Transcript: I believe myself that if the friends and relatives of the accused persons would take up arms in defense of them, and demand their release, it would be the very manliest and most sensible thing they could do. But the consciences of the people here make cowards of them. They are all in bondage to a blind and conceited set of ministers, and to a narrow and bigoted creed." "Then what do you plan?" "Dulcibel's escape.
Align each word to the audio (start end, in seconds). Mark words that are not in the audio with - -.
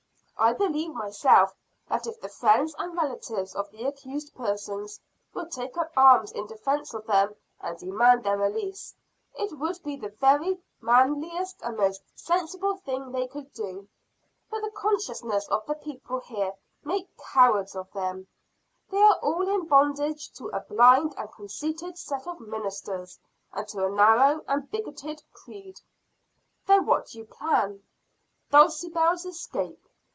I 0.43 0.53
believe 0.53 0.95
myself 0.95 1.53
that 1.87 2.07
if 2.07 2.19
the 2.19 2.27
friends 2.27 2.73
and 2.79 2.97
relatives 2.97 3.53
of 3.53 3.69
the 3.69 3.83
accused 3.85 4.33
persons 4.33 4.99
would 5.35 5.51
take 5.51 5.77
up 5.77 5.91
arms 5.95 6.31
in 6.31 6.47
defense 6.47 6.95
of 6.95 7.05
them, 7.05 7.35
and 7.59 7.77
demand 7.77 8.23
their 8.23 8.39
release, 8.39 8.95
it 9.35 9.55
would 9.59 9.83
be 9.83 9.95
the 9.97 10.09
very 10.09 10.59
manliest 10.81 11.61
and 11.61 11.77
most 11.77 12.01
sensible 12.15 12.77
thing 12.77 13.11
they 13.11 13.27
could 13.27 13.53
do. 13.53 13.87
But 14.49 14.61
the 14.63 14.71
consciences 14.71 15.47
of 15.49 15.63
the 15.67 15.75
people 15.75 16.21
here 16.21 16.55
make 16.83 17.15
cowards 17.19 17.75
of 17.75 17.91
them. 17.91 18.25
They 18.89 18.97
are 18.99 19.19
all 19.21 19.47
in 19.47 19.67
bondage 19.67 20.31
to 20.37 20.47
a 20.47 20.61
blind 20.61 21.13
and 21.19 21.31
conceited 21.31 21.99
set 21.99 22.25
of 22.25 22.39
ministers, 22.39 23.19
and 23.53 23.67
to 23.67 23.85
a 23.85 23.91
narrow 23.91 24.41
and 24.47 24.71
bigoted 24.71 25.21
creed." 25.33 25.79
"Then 26.65 26.87
what 26.87 27.09
do 27.09 27.19
you 27.19 27.25
plan?" 27.25 27.83
"Dulcibel's 28.51 29.23
escape. 29.27 29.77